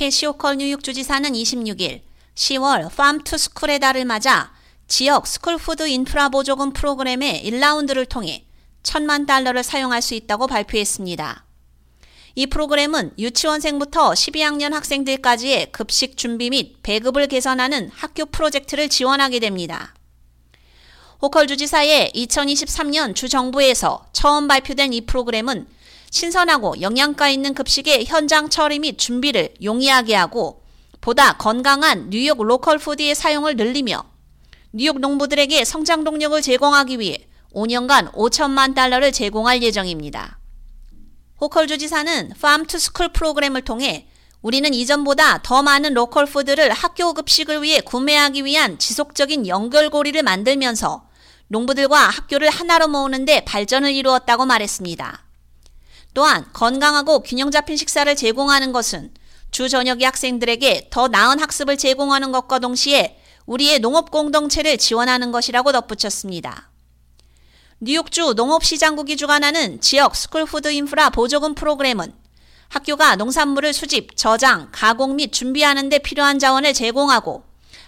[0.00, 2.00] 캐시 호컬 뉴욕 주지사는 26일
[2.34, 4.50] 10월 Farm to School의 달을 맞아
[4.88, 8.46] 지역 School Food 인프라 보조금 프로그램의 1라운드를 통해
[8.82, 11.44] 천만 달러를 사용할 수 있다고 발표했습니다.
[12.34, 19.94] 이 프로그램은 유치원생부터 12학년 학생들까지의 급식 준비 및 배급을 개선하는 학교 프로젝트를 지원하게 됩니다.
[21.20, 25.66] 호컬 주지사의 2023년 주정부에서 처음 발표된 이 프로그램은
[26.10, 30.62] 신선하고 영양가 있는 급식의 현장 처리 및 준비를 용이하게 하고
[31.00, 34.04] 보다 건강한 뉴욕 로컬 푸드의 사용을 늘리며
[34.72, 40.38] 뉴욕 농부들에게 성장 동력을 제공하기 위해 5년간 5천만 달러를 제공할 예정입니다.
[41.40, 44.06] 호컬 주지사는 Farm to School 프로그램을 통해
[44.42, 51.08] 우리는 이전보다 더 많은 로컬 푸드를 학교 급식을 위해 구매하기 위한 지속적인 연결고리를 만들면서
[51.48, 55.29] 농부들과 학교를 하나로 모으는데 발전을 이루었다고 말했습니다.
[56.14, 59.12] 또한 건강하고 균형 잡힌 식사를 제공하는 것은
[59.50, 66.70] 주 전역의 학생들에게 더 나은 학습을 제공하는 것과 동시에 우리의 농업 공동체를 지원하는 것이라고 덧붙였습니다.
[67.80, 72.12] 뉴욕주 농업시장국이 주관하는 지역 School Food 인프라 보조금 프로그램은
[72.68, 77.42] 학교가 농산물을 수집, 저장, 가공 및 준비하는 데 필요한 자원을 제공하고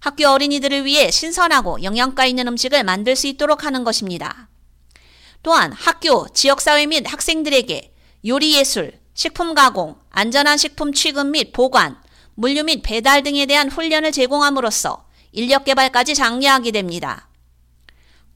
[0.00, 4.48] 학교 어린이들을 위해 신선하고 영양가 있는 음식을 만들 수 있도록 하는 것입니다.
[5.42, 7.92] 또한 학교, 지역사회 및 학생들에게
[8.26, 11.96] 요리예술, 식품 가공, 안전한 식품 취급 및 보관,
[12.34, 17.28] 물류 및 배달 등에 대한 훈련을 제공함으로써 인력 개발까지 장려하게 됩니다.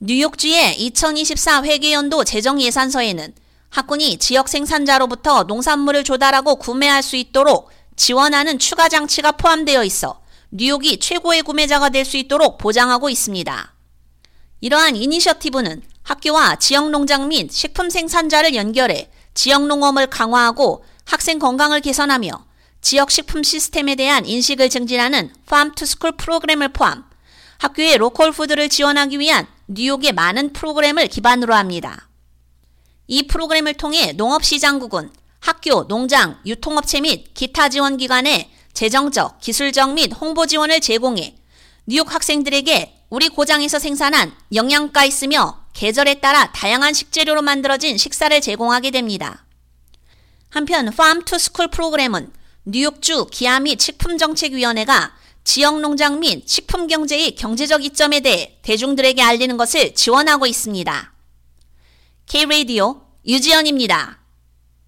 [0.00, 3.34] 뉴욕주의 2024 회계연도 재정 예산서에는
[3.70, 11.42] 학군이 지역 생산자로부터 농산물을 조달하고 구매할 수 있도록 지원하는 추가 장치가 포함되어 있어 뉴욕이 최고의
[11.42, 13.74] 구매자가 될 수 있도록 보장하고 있습니다.
[14.60, 22.30] 이러한 이니셔티브는 학교와 지역 농장 및 식품 생산자를 연결해 지역 농업을 강화하고 학생 건강을 개선하며
[22.80, 27.04] 지역 식품 시스템에 대한 인식을 증진하는 Farm to School 프로그램을 포함
[27.58, 32.08] 학교의 로컬 푸드를 지원하기 위한 뉴욕의 많은 프로그램을 기반으로 합니다.
[33.06, 40.46] 이 프로그램을 통해 농업시장국은 학교, 농장, 유통업체 및 기타 지원 기관에 재정적, 기술적 및 홍보
[40.46, 41.36] 지원을 제공해
[41.86, 49.44] 뉴욕 학생들에게 우리 고장에서 생산한 영양가 있으며 계절에 따라 다양한 식재료로 만들어진 식사를 제공하게 됩니다.
[50.48, 52.32] 한편 Farm to School 프로그램은
[52.66, 55.12] 뉴욕주 기아 및 식품정책위원회가
[55.42, 61.14] 지역 농장 및 식품 경제의 경제적 이점에 대해 대중들에게 알리는 것을 지원하고 있습니다.
[62.26, 64.21] K-Radio 유지연입니다.